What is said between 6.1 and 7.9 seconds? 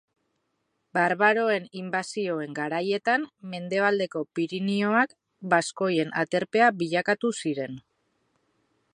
aterpea bilakatu ziren.